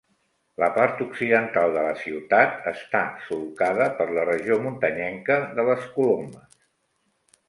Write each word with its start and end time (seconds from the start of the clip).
La 0.61 0.67
part 0.75 1.01
occidental 1.03 1.75
de 1.75 1.83
la 1.87 1.91
ciutat 2.03 2.65
està 2.71 3.01
solcada 3.25 3.87
per 3.99 4.07
la 4.19 4.23
regió 4.31 4.57
muntanyenca 4.63 5.37
de 5.61 5.67
les 5.69 5.85
Colomes. 5.99 6.57